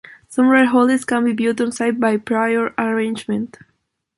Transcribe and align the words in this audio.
Some 0.29 0.47
rare 0.49 0.65
holdings 0.65 1.05
can 1.05 1.25
be 1.25 1.31
viewed 1.31 1.61
on 1.61 1.71
site 1.71 1.99
by 1.99 2.17
prior 2.17 2.73
arrangement. 2.75 3.59